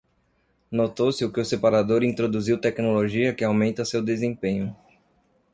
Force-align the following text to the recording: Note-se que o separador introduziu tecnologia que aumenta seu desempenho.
Note-se 0.79 1.27
que 1.35 1.41
o 1.41 1.45
separador 1.45 2.03
introduziu 2.03 2.57
tecnologia 2.59 3.35
que 3.35 3.43
aumenta 3.45 3.85
seu 3.85 4.01
desempenho. 4.01 4.75